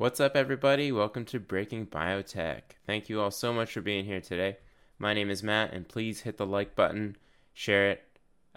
[0.00, 0.90] What's up, everybody?
[0.92, 2.62] Welcome to Breaking Biotech.
[2.86, 4.56] Thank you all so much for being here today.
[4.98, 7.18] My name is Matt, and please hit the like button,
[7.52, 8.02] share it,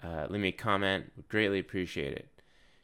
[0.02, 1.12] uh, leave me a comment.
[1.16, 2.40] Would greatly appreciate it.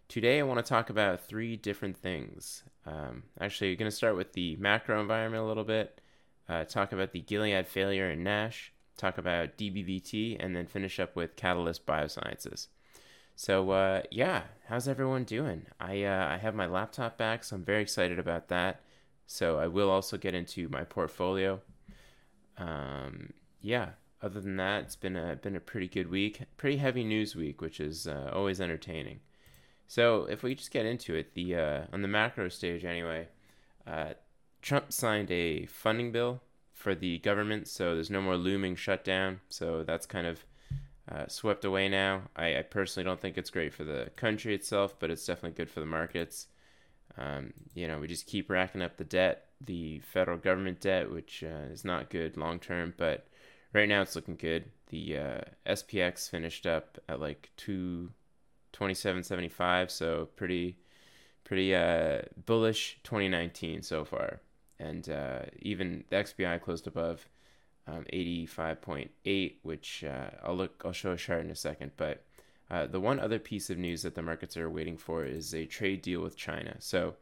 [0.08, 2.62] Today, I want to talk about three different things.
[2.84, 6.02] Um, actually, going to start with the macro environment a little bit,
[6.46, 11.16] uh, talk about the Gilead failure in NASH, talk about DBVT, and then finish up
[11.16, 12.66] with Catalyst Biosciences.
[13.40, 15.64] So uh, yeah, how's everyone doing?
[15.80, 18.82] I uh, I have my laptop back, so I'm very excited about that.
[19.26, 21.58] So I will also get into my portfolio.
[22.58, 23.92] Um, yeah.
[24.20, 27.62] Other than that, it's been a been a pretty good week, pretty heavy news week,
[27.62, 29.20] which is uh, always entertaining.
[29.88, 33.28] So if we just get into it, the uh, on the macro stage anyway,
[33.86, 34.12] uh,
[34.60, 36.42] Trump signed a funding bill
[36.74, 39.40] for the government, so there's no more looming shutdown.
[39.48, 40.44] So that's kind of
[41.10, 42.22] uh, swept away now.
[42.36, 45.70] I, I, personally don't think it's great for the country itself, but it's definitely good
[45.70, 46.46] for the markets.
[47.18, 51.42] Um, you know, we just keep racking up the debt, the federal government debt, which
[51.42, 53.26] uh, is not good long term, but
[53.72, 54.66] right now it's looking good.
[54.88, 58.10] The uh, SPX finished up at like two
[58.72, 60.76] twenty seven seventy five, so pretty
[61.42, 64.40] pretty uh, bullish 2019 so far,
[64.78, 67.28] and uh, even the XBI closed above
[67.90, 71.92] um, 85.8, which uh, I'll look, I'll show a chart in a second.
[71.96, 72.24] But
[72.70, 75.66] uh, the one other piece of news that the markets are waiting for is a
[75.66, 76.76] trade deal with China.
[76.78, 77.14] So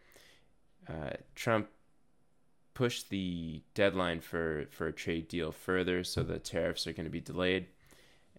[0.89, 1.69] uh, Trump
[2.75, 7.11] pushed the deadline for for a trade deal further, so the tariffs are going to
[7.11, 7.67] be delayed.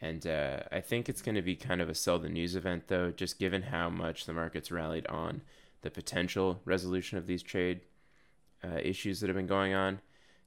[0.01, 2.87] And uh, I think it's going to be kind of a sell the news event,
[2.87, 5.41] though, just given how much the markets rallied on
[5.81, 7.81] the potential resolution of these trade
[8.63, 9.99] uh, issues that have been going on.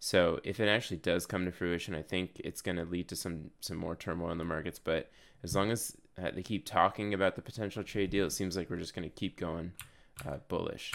[0.05, 3.14] So if it actually does come to fruition, I think it's going to lead to
[3.14, 4.81] some some more turmoil in the markets.
[4.81, 5.09] But
[5.44, 8.69] as long as uh, they keep talking about the potential trade deal, it seems like
[8.69, 9.70] we're just going to keep going
[10.27, 10.91] uh, bullish.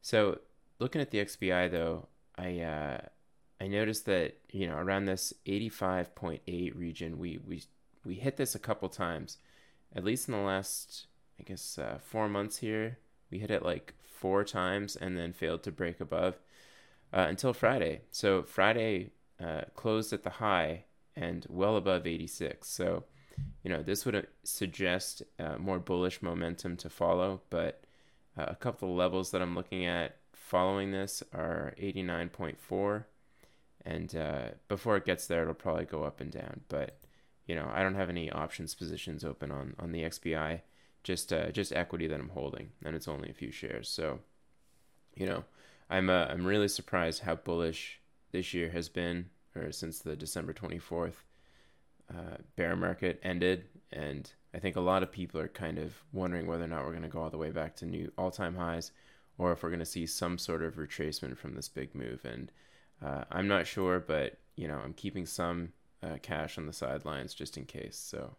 [0.00, 0.38] So
[0.78, 2.06] looking at the XBI though,
[2.38, 2.98] I uh,
[3.60, 7.64] I noticed that you know around this 85.8 region, we we
[8.04, 9.38] we hit this a couple times,
[9.92, 11.08] at least in the last
[11.40, 12.98] I guess uh, four months here.
[13.28, 16.38] We hit it like four times and then failed to break above
[17.16, 18.02] uh, until Friday.
[18.10, 19.10] So Friday
[19.42, 20.84] uh, closed at the high
[21.16, 22.68] and well above 86.
[22.68, 23.04] So,
[23.64, 27.40] you know, this would uh, suggest uh, more bullish momentum to follow.
[27.48, 27.82] But
[28.36, 33.04] uh, a couple of levels that I'm looking at following this are 89.4.
[33.86, 36.60] And uh, before it gets there, it'll probably go up and down.
[36.68, 36.98] But,
[37.46, 40.60] you know, I don't have any options positions open on, on the XBI.
[41.02, 43.88] Just, just equity that I'm holding, and it's only a few shares.
[43.88, 44.18] So,
[45.14, 45.44] you know,
[45.88, 48.00] I'm uh, I'm really surprised how bullish
[48.32, 51.14] this year has been, or since the December 24th
[52.10, 56.46] uh, bear market ended, and I think a lot of people are kind of wondering
[56.46, 58.90] whether or not we're going to go all the way back to new all-time highs,
[59.38, 62.24] or if we're going to see some sort of retracement from this big move.
[62.24, 62.50] And
[63.04, 65.72] uh, I'm not sure, but you know I'm keeping some
[66.02, 67.96] uh, cash on the sidelines just in case.
[67.96, 68.34] So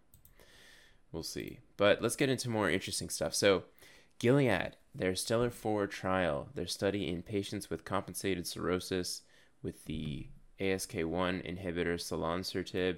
[1.11, 1.59] we'll see.
[1.77, 3.33] But let's get into more interesting stuff.
[3.33, 3.63] So
[4.19, 9.21] Gilead their Stellar 4 trial, their study in patients with compensated cirrhosis
[9.61, 10.27] with the
[10.59, 12.97] ASK1 inhibitor selonsertib,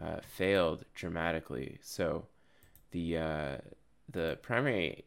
[0.00, 1.78] uh, failed dramatically.
[1.82, 2.26] So
[2.90, 3.56] the uh,
[4.08, 5.04] the primary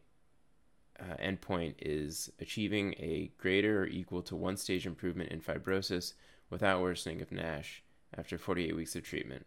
[1.00, 6.12] uh, endpoint is achieving a greater or equal to one stage improvement in fibrosis
[6.50, 7.82] without worsening of NASH
[8.16, 9.46] after 48 weeks of treatment.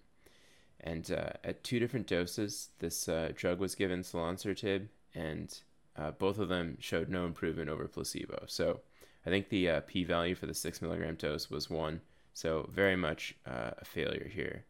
[0.80, 5.62] And uh, at two different doses, this uh, drug was given selonsertib and
[5.98, 8.46] uh, both of them showed no improvement over placebo.
[8.48, 8.82] So
[9.26, 12.02] I think the uh, p value for the six milligram dose was one.
[12.34, 14.66] So very much uh, a failure here.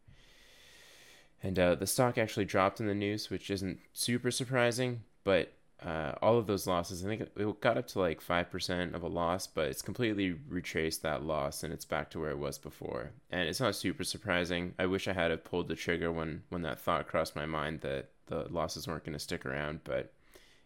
[1.41, 5.53] And uh, the stock actually dropped in the news, which isn't super surprising, but
[5.85, 9.07] uh, all of those losses, I think it got up to like 5% of a
[9.07, 13.11] loss, but it's completely retraced that loss and it's back to where it was before.
[13.29, 14.73] And it's not super surprising.
[14.79, 17.81] I wish I had have pulled the trigger when, when that thought crossed my mind
[17.81, 20.13] that the losses weren't going to stick around, but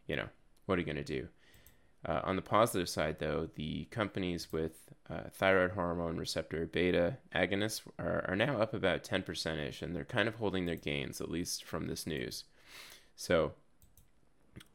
[0.06, 0.28] you know,
[0.68, 1.28] what are you going to do?
[2.06, 7.82] Uh, on the positive side, though, the companies with uh, thyroid hormone receptor beta agonists
[7.98, 11.32] are, are now up about 10% ish, and they're kind of holding their gains, at
[11.32, 12.44] least from this news.
[13.16, 13.54] So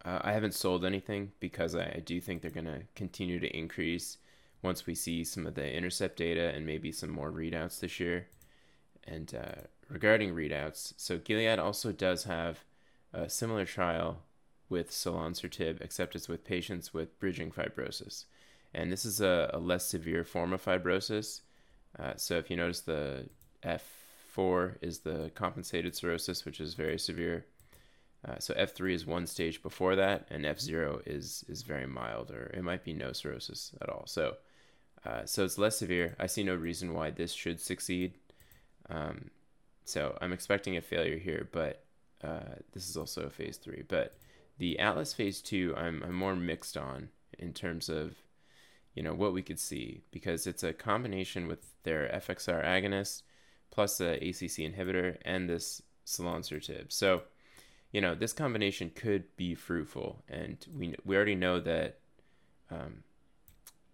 [0.04, 3.56] uh, I haven't sold anything because I, I do think they're going to continue to
[3.56, 4.18] increase
[4.62, 8.26] once we see some of the Intercept data and maybe some more readouts this year.
[9.04, 12.64] And uh, regarding readouts, so Gilead also does have
[13.12, 14.22] a similar trial
[14.72, 18.24] with selonsertib, except it's with patients with bridging fibrosis.
[18.74, 21.42] And this is a, a less severe form of fibrosis.
[21.98, 23.28] Uh, so if you notice, the
[23.62, 27.44] F4 is the compensated cirrhosis, which is very severe.
[28.26, 32.50] Uh, so F3 is one stage before that, and F0 is is very mild, or
[32.54, 34.04] it might be no cirrhosis at all.
[34.06, 34.36] So,
[35.04, 36.16] uh, so it's less severe.
[36.18, 38.14] I see no reason why this should succeed.
[38.88, 39.30] Um,
[39.84, 41.84] so I'm expecting a failure here, but
[42.22, 43.82] uh, this is also a phase three.
[43.86, 44.16] But
[44.58, 47.08] the Atlas phase two, I'm I'm more mixed on
[47.38, 48.16] in terms of,
[48.94, 53.22] you know, what we could see because it's a combination with their FXR agonist
[53.70, 56.92] plus the ACC inhibitor and this selonsertib.
[56.92, 57.22] So
[57.92, 61.98] you know, this combination could be fruitful, and we we already know that
[62.70, 63.04] um,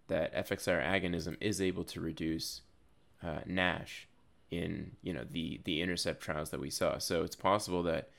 [0.07, 2.61] that FXR agonism is able to reduce
[3.21, 4.07] uh, NASH
[4.51, 6.97] in you know the the Intercept trials that we saw.
[6.97, 8.09] So it's possible that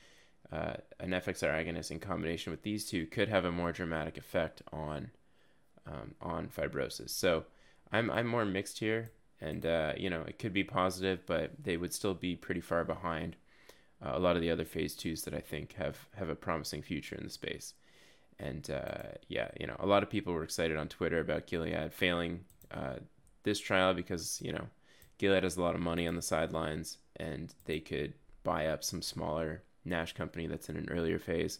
[0.51, 4.61] uh, an FXR agonist in combination with these two could have a more dramatic effect
[4.71, 5.11] on
[5.87, 7.09] um, on fibrosis.
[7.09, 7.45] So
[7.91, 11.77] I'm I'm more mixed here, and uh, you know it could be positive, but they
[11.77, 13.35] would still be pretty far behind
[14.05, 16.81] uh, a lot of the other phase twos that I think have have a promising
[16.81, 17.73] future in the space.
[18.39, 21.93] And uh, yeah, you know, a lot of people were excited on Twitter about Gilead
[21.93, 22.95] failing uh,
[23.43, 24.67] this trial because you know
[25.17, 28.13] Gilead has a lot of money on the sidelines and they could
[28.43, 31.59] buy up some smaller NASH company that's in an earlier phase.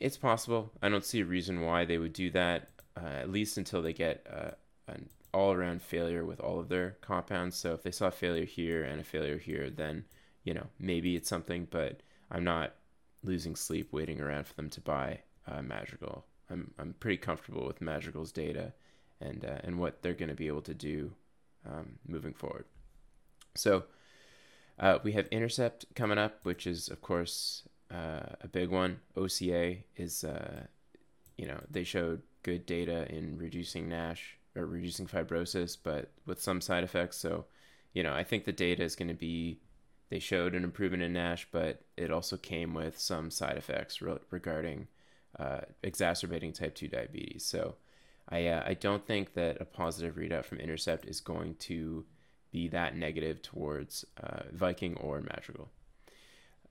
[0.00, 0.70] It's possible.
[0.82, 3.92] I don't see a reason why they would do that, uh, at least until they
[3.92, 4.50] get uh,
[4.86, 7.56] an all around failure with all of their compounds.
[7.56, 10.04] So if they saw a failure here and a failure here, then
[10.44, 12.74] you know, maybe it's something, but I'm not
[13.22, 16.24] losing sleep waiting around for them to buy uh, Madrigal.
[16.50, 18.72] I'm I'm pretty comfortable with Madrigal's data
[19.20, 21.12] and uh, and what they're going to be able to do
[21.66, 22.64] um, moving forward.
[23.54, 23.84] So
[24.78, 29.00] uh, we have Intercept coming up, which is of course uh, a big one.
[29.16, 30.66] OCA is uh,
[31.36, 36.60] you know they showed good data in reducing NASH or reducing fibrosis, but with some
[36.60, 37.16] side effects.
[37.16, 37.46] So
[37.92, 39.60] you know I think the data is going to be
[40.10, 44.18] they showed an improvement in NASH, but it also came with some side effects re-
[44.30, 44.88] regarding
[45.38, 47.44] uh, exacerbating type 2 diabetes.
[47.44, 47.74] So
[48.28, 52.04] I, uh, I don't think that a positive readout from Intercept is going to
[52.50, 55.68] be that negative towards uh, Viking or Madrigal.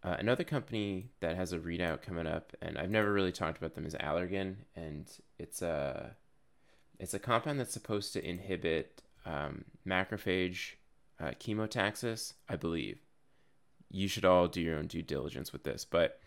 [0.04, 3.74] Uh, another company that has a readout coming up, and I've never really talked about
[3.74, 5.10] them, is Allergan, and
[5.40, 6.16] it's a
[7.00, 10.74] it's a compound that's supposed to inhibit um, macrophage
[11.20, 13.00] uh, chemotaxis, I believe
[13.90, 15.86] you should all do your own due diligence with this.
[15.86, 16.20] But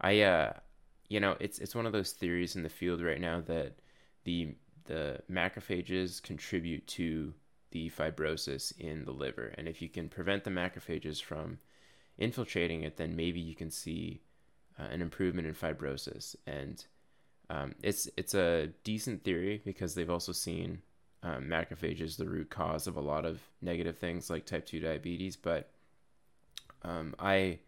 [0.00, 0.52] I, uh,
[1.08, 3.74] you know, it's it's one of those theories in the field right now that
[4.24, 7.34] the the macrophages contribute to
[7.70, 11.58] the fibrosis in the liver, and if you can prevent the macrophages from
[12.18, 14.20] infiltrating it, then maybe you can see
[14.78, 16.34] uh, an improvement in fibrosis.
[16.46, 16.84] And
[17.50, 20.82] um, it's it's a decent theory because they've also seen
[21.22, 25.36] um, macrophages the root cause of a lot of negative things like type two diabetes,
[25.36, 25.70] but
[26.82, 27.58] um, I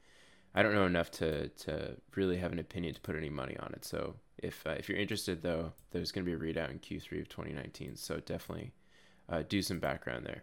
[0.55, 3.73] I don't know enough to to really have an opinion to put any money on
[3.75, 3.85] it.
[3.85, 7.23] So if uh, if you're interested, though, there's going to be a readout in Q3
[7.23, 7.97] of 2019.
[7.97, 8.73] So definitely
[9.31, 10.43] uh, do some background there.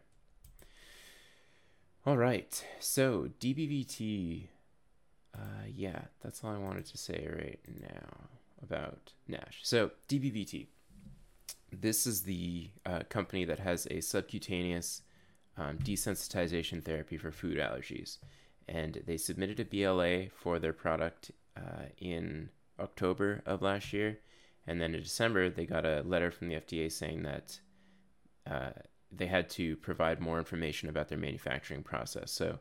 [2.05, 2.63] All right.
[2.79, 4.47] So DBVT.
[5.35, 8.29] Uh, yeah, that's all I wanted to say right now
[8.63, 9.59] about NASH.
[9.63, 10.67] So DBVT.
[11.71, 15.01] This is the uh, company that has a subcutaneous
[15.57, 18.17] um, desensitization therapy for food allergies
[18.67, 22.49] and they submitted a BLA for their product uh, in
[22.79, 24.19] October of last year,
[24.65, 27.59] and then in December they got a letter from the FDA saying that
[28.49, 28.69] uh,
[29.11, 32.31] they had to provide more information about their manufacturing process.
[32.31, 32.59] So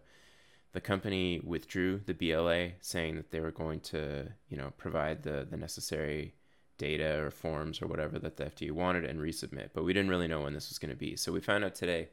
[0.72, 5.46] the company withdrew the BLA, saying that they were going to, you know, provide the
[5.48, 6.34] the necessary
[6.78, 9.70] data or forms or whatever that the FDA wanted and resubmit.
[9.72, 11.16] But we didn't really know when this was going to be.
[11.16, 12.08] So we found out today,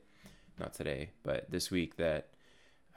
[0.60, 2.30] not today, but this week that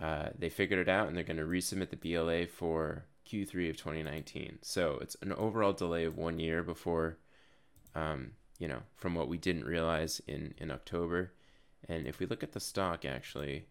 [0.00, 3.76] uh, they figured it out and they're going to resubmit the BLA for Q3 of
[3.76, 4.58] 2019.
[4.62, 7.18] So it's an overall delay of one year before,
[7.94, 11.32] um, you know, from what we didn't realize in, in October.
[11.88, 13.66] And if we look at the stock, actually,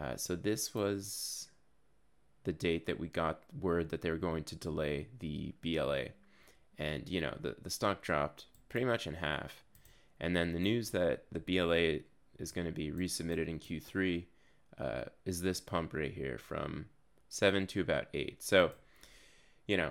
[0.00, 1.48] uh, so this was
[2.44, 6.06] the date that we got word that they were going to delay the BLA.
[6.78, 9.64] And, you know, the, the stock dropped pretty much in half.
[10.20, 12.00] And then the news that the BLA
[12.38, 14.24] is going to be resubmitted in Q3
[14.78, 16.86] uh, is this pump right here from
[17.28, 18.42] seven to about eight.
[18.42, 18.70] So,
[19.66, 19.90] you know,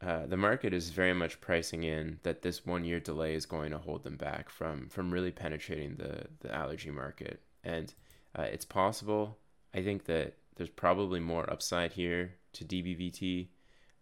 [0.00, 3.70] uh, the market is very much pricing in that this one year delay is going
[3.70, 7.94] to hold them back from from really penetrating the the allergy market, and
[8.38, 9.38] uh, it's possible.
[9.74, 13.48] I think that there's probably more upside here to DBVT,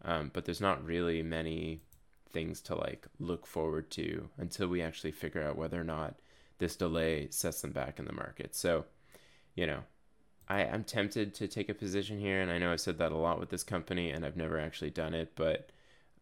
[0.04, 1.82] um, but there's not really many
[2.30, 6.16] things to like look forward to until we actually figure out whether or not
[6.58, 8.54] this delay sets them back in the market.
[8.54, 8.84] So,
[9.54, 9.80] you know,
[10.48, 13.16] I, I'm tempted to take a position here, and I know I've said that a
[13.16, 15.70] lot with this company, and I've never actually done it, but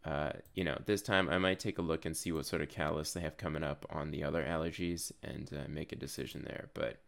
[0.04, 2.68] uh, you know, this time I might take a look and see what sort of
[2.68, 6.68] catalysts they have coming up on the other allergies and uh, make a decision there.
[6.74, 6.98] But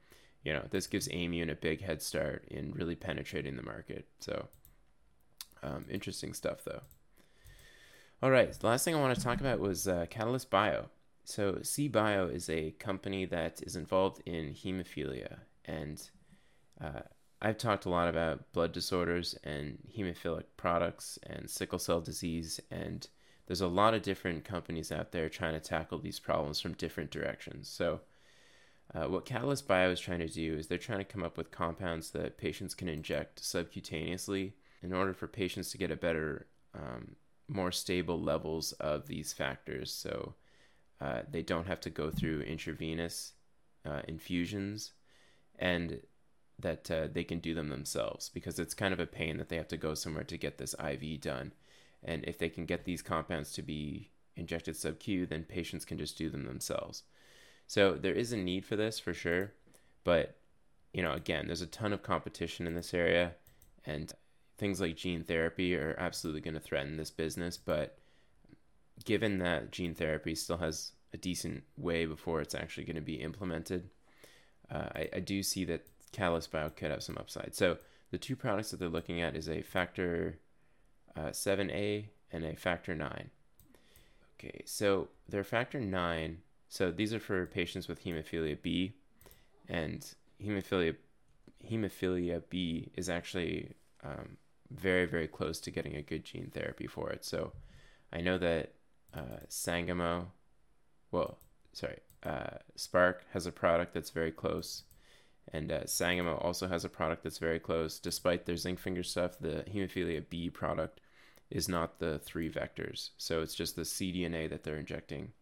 [0.44, 4.06] you know, this gives Aimmune a big head start in really penetrating the market.
[4.20, 4.46] So
[5.62, 6.82] um, interesting stuff, though.
[8.22, 10.86] All right, the last thing I want to talk about was uh, Catalyst Bio.
[11.24, 16.00] So CBio is a company that is involved in hemophilia, and
[16.80, 17.00] uh,
[17.42, 23.06] I've talked a lot about blood disorders and hemophilic products and sickle cell disease, and
[23.46, 27.10] there's a lot of different companies out there trying to tackle these problems from different
[27.10, 27.68] directions.
[27.68, 28.00] So,
[28.94, 31.50] uh, what Catalyst Bio is trying to do is they're trying to come up with
[31.50, 34.52] compounds that patients can inject subcutaneously
[34.82, 37.16] in order for patients to get a better, um,
[37.48, 39.92] more stable levels of these factors.
[39.92, 40.34] So,
[41.00, 43.32] uh, they don't have to go through intravenous
[43.84, 44.92] uh, infusions.
[45.58, 46.00] And
[46.58, 49.56] that uh, they can do them themselves because it's kind of a pain that they
[49.56, 51.52] have to go somewhere to get this IV done.
[52.02, 56.16] And if they can get these compounds to be injected sub-Q, then patients can just
[56.16, 57.02] do them themselves.
[57.66, 59.52] So there is a need for this for sure,
[60.04, 60.36] but
[60.92, 63.32] you know, again, there's a ton of competition in this area,
[63.84, 64.12] and
[64.56, 67.58] things like gene therapy are absolutely going to threaten this business.
[67.58, 67.98] But
[69.04, 73.16] given that gene therapy still has a decent way before it's actually going to be
[73.16, 73.90] implemented,
[74.70, 75.86] uh, I, I do see that
[76.16, 77.54] Catalyst Bio could have some upside.
[77.54, 77.76] So
[78.10, 80.38] the two products that they're looking at is a factor
[81.14, 83.30] uh, 7A and a factor 9.
[84.38, 86.38] Okay, so their factor 9,
[86.70, 88.94] so these are for patients with hemophilia B,
[89.68, 90.06] and
[90.42, 90.96] hemophilia
[91.70, 94.38] hemophilia B is actually um,
[94.70, 97.24] very very close to getting a good gene therapy for it.
[97.26, 97.52] So
[98.12, 98.72] I know that
[99.14, 100.32] uh, Sangamo,
[101.10, 101.38] well,
[101.72, 104.84] sorry, uh, Spark has a product that's very close.
[105.52, 107.98] And uh, Sangamo also has a product that's very close.
[107.98, 111.00] Despite their zinc finger stuff, the hemophilia B product
[111.50, 113.10] is not the three vectors.
[113.18, 115.32] So it's just the cDNA that they're injecting,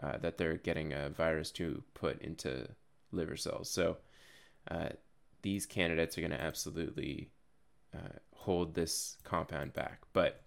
[0.00, 2.68] uh, that they're getting a virus to put into
[3.10, 3.68] liver cells.
[3.68, 3.96] So
[4.70, 4.90] uh,
[5.42, 7.30] these candidates are going to absolutely
[7.94, 10.02] uh, hold this compound back.
[10.12, 10.42] But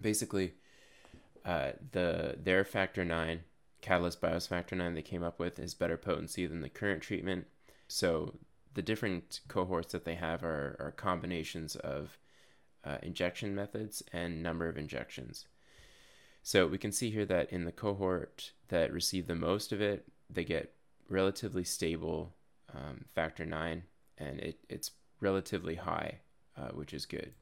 [0.00, 0.54] basically,
[1.44, 3.40] uh, the their factor nine,
[3.82, 7.46] Catalyst Bios factor nine they came up with is better potency than the current treatment
[7.88, 8.34] so
[8.74, 12.18] the different cohorts that they have are, are combinations of
[12.84, 15.46] uh, injection methods and number of injections.
[16.42, 20.06] So we can see here that in the cohort that received the most of it,
[20.30, 20.74] they get
[21.08, 22.34] relatively stable
[22.74, 23.82] um, factor 9,
[24.18, 26.18] and it, it's relatively high,
[26.56, 27.32] uh, which is good.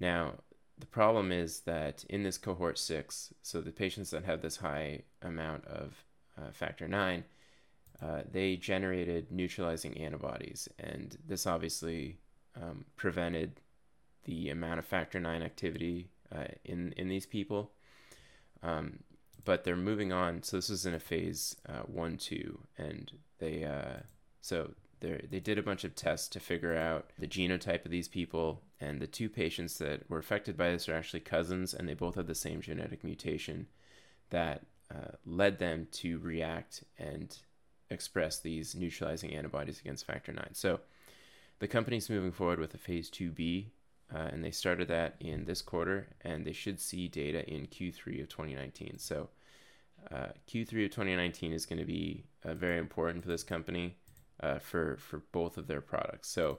[0.00, 0.34] Now,
[0.78, 5.02] the problem is that in this cohort 6, so the patients that have this high
[5.22, 6.04] amount of
[6.38, 7.24] uh, factor 9,
[8.04, 12.18] uh, they generated neutralizing antibodies, and this obviously
[12.60, 13.60] um, prevented
[14.24, 17.70] the amount of factor nine activity uh, in in these people.
[18.62, 19.00] Um,
[19.44, 20.42] but they're moving on.
[20.42, 24.00] So this is in a phase uh, one two, and they uh,
[24.40, 28.08] so they they did a bunch of tests to figure out the genotype of these
[28.08, 31.94] people, and the two patients that were affected by this are actually cousins, and they
[31.94, 33.66] both had the same genetic mutation
[34.28, 37.38] that uh, led them to react and
[37.90, 40.48] express these neutralizing antibodies against factor 9.
[40.52, 40.80] So
[41.58, 43.66] the company's moving forward with a phase 2B,
[44.14, 48.22] uh, and they started that in this quarter, and they should see data in Q3
[48.22, 48.98] of 2019.
[48.98, 49.28] So
[50.10, 53.96] uh, Q3 of 2019 is going to be uh, very important for this company
[54.40, 56.28] uh, for for both of their products.
[56.28, 56.58] So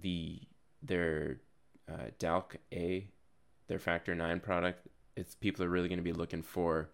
[0.00, 0.40] the
[0.82, 1.40] their
[1.88, 3.08] uh, Dalk A,
[3.68, 4.86] their factor 9 product,
[5.16, 6.90] it's people are really going to be looking for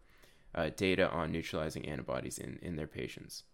[0.58, 3.44] uh, data on neutralizing antibodies in, in their patients.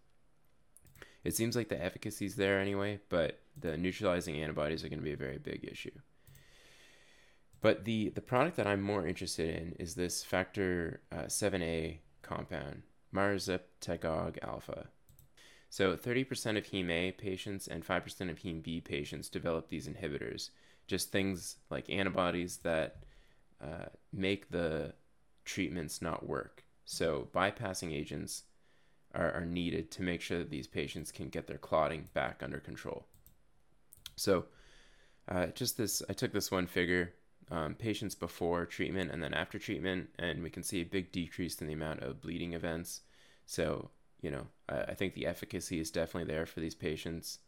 [1.23, 5.05] It seems like the efficacy is there anyway, but the neutralizing antibodies are going to
[5.05, 5.91] be a very big issue.
[7.61, 12.81] But the, the product that I'm more interested in is this factor uh, 7A compound,
[13.13, 14.87] marzeptacog alpha.
[15.69, 20.49] So 30% of Heme A patients and 5% of Heme B patients develop these inhibitors,
[20.87, 23.03] just things like antibodies that
[23.63, 24.93] uh, make the
[25.43, 26.64] treatments not work.
[26.85, 28.43] So bypassing agents
[29.13, 32.59] are, are needed to make sure that these patients can get their clotting back under
[32.59, 33.05] control.
[34.15, 34.45] So
[35.27, 37.13] uh, just this, I took this one figure,
[37.51, 41.59] um, patients before treatment and then after treatment, and we can see a big decrease
[41.61, 43.01] in the amount of bleeding events.
[43.45, 43.89] So,
[44.21, 47.39] you know, I, I think the efficacy is definitely there for these patients.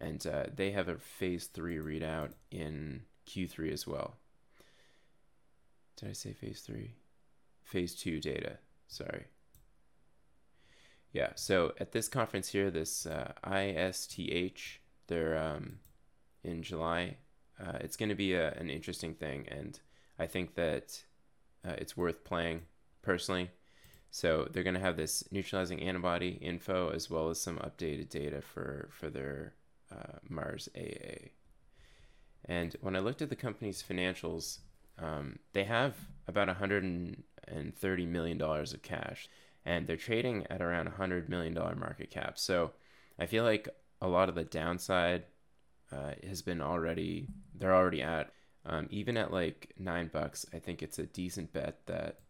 [0.00, 4.16] And uh, they have a phase three readout in Q3 as well.
[5.96, 6.94] Did I say phase three?
[7.62, 8.58] Phase two data.
[8.92, 9.24] Sorry.
[11.14, 15.78] Yeah, so at this conference here, this uh, ISTH They're um,
[16.44, 17.16] in July.
[17.58, 19.80] Uh, it's going to be a, an interesting thing, and
[20.18, 21.04] I think that
[21.66, 22.62] uh, it's worth playing
[23.00, 23.50] personally.
[24.10, 28.42] So they're going to have this neutralizing antibody info as well as some updated data
[28.42, 29.54] for for their
[29.90, 31.30] uh, MarzAA.
[32.44, 34.58] And when I looked at the company's financials,
[34.98, 35.94] um, they have
[36.28, 36.50] about
[37.48, 39.28] 130 million dollars of cash,
[39.64, 42.38] and they're trading at around a 100 million dollar market cap.
[42.38, 42.72] So
[43.18, 43.68] I feel like
[44.00, 45.24] a lot of the downside
[45.92, 48.32] uh, has been already they're already at.
[48.64, 52.20] Um, even at like nine bucks, I think it's a decent bet that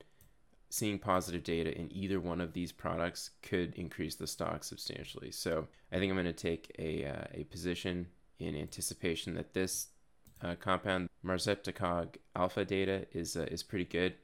[0.70, 5.30] seeing positive data in either one of these products could increase the stock substantially.
[5.30, 8.06] So I think I'm going to take a, uh, a position
[8.38, 9.88] in anticipation that this
[10.42, 14.14] uh, compound marzeptacog alpha data is uh, is pretty good.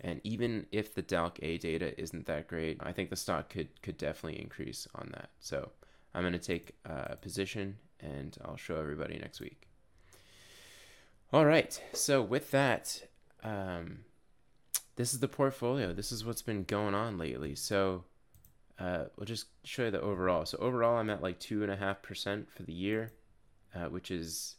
[0.00, 3.96] And even if the DalcA data isn't that great, I think the stock could could
[3.96, 5.30] definitely increase on that.
[5.40, 5.70] So
[6.14, 9.68] I'm going to take a position and I'll show everybody next week.
[11.32, 11.80] All right.
[11.92, 13.02] So with that,
[13.42, 14.00] um,
[14.96, 15.92] this is the portfolio.
[15.92, 17.54] This is what's been going on lately.
[17.54, 18.04] So
[18.78, 20.46] uh, we'll just show you the overall.
[20.46, 23.12] So overall, I'm at like two and a half percent for the year,
[23.74, 24.56] uh, which is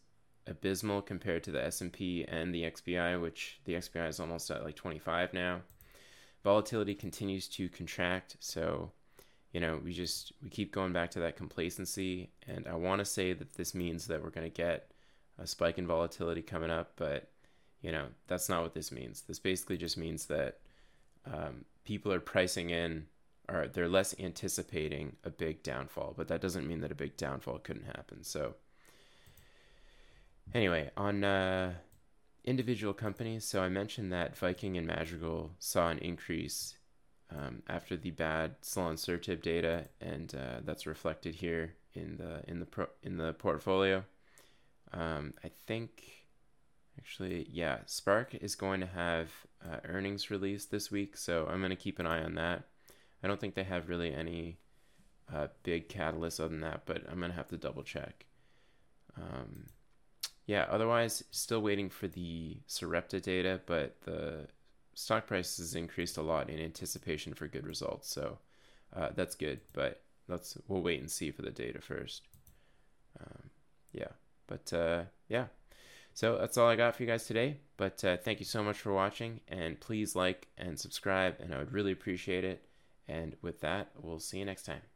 [0.48, 4.75] abysmal compared to the S&P and the XBI, which the XBI is almost at like
[4.75, 5.62] 25 now.
[6.44, 8.92] Volatility continues to contract, so
[9.52, 13.06] you know we just we keep going back to that complacency, and I want to
[13.06, 14.92] say that this means that we're going to get
[15.40, 17.32] a spike in volatility coming up, but
[17.82, 19.22] you know that's not what this means.
[19.22, 20.60] This basically just means that
[21.25, 23.08] um, people are pricing in
[23.50, 27.60] or they're less anticipating a big downfall, but that doesn't mean that a big downfall
[27.60, 28.24] couldn't happen.
[28.24, 28.56] So
[30.54, 31.74] anyway, on uh,
[32.44, 36.78] individual companies, so I mentioned that Viking and Madrigal saw an increase
[37.32, 42.66] um, after the bad selonsertib data, and uh, that's reflected here in the in the
[42.66, 44.04] pro, in the portfolio.
[44.94, 46.25] Um, I think
[46.98, 49.30] actually, yeah, Spark is going to have
[49.64, 52.64] uh, earnings released this week, so I'm going to keep an eye on that.
[53.24, 54.60] I don't think they have really any
[55.34, 58.25] uh, big catalysts other than that, but I'm going to have to double check.
[59.18, 59.66] Um,
[60.46, 64.48] yeah, otherwise, still waiting for the Sarepta data, but the
[64.94, 68.10] stock price has increased a lot in anticipation for good results.
[68.10, 68.38] So
[68.96, 72.24] uh, that's good, but let's we'll wait and see for the data first.
[73.20, 73.50] Um,
[73.92, 74.12] yeah,
[74.48, 75.46] but uh, yeah,
[76.14, 77.58] so that's all I got for you guys today.
[77.77, 81.58] But uh, thank you so much for watching, and please like and subscribe, and I
[81.58, 82.64] would really appreciate it.
[83.08, 84.95] And with that, we'll see you next time.